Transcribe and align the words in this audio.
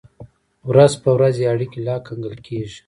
ورځ 0.69 0.93
په 1.03 1.09
ورځ 1.15 1.35
یې 1.41 1.47
اړیکې 1.53 1.79
لا 1.87 1.95
ګنګل 2.07 2.35
کېږي. 2.45 2.77